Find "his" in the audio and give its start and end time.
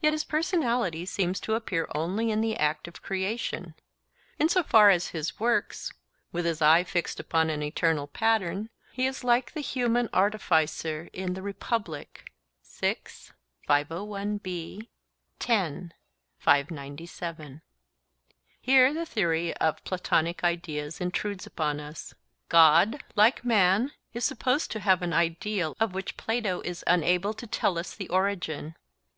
0.14-0.24, 6.46-6.62